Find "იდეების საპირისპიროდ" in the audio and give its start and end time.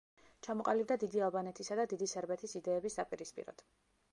2.61-3.63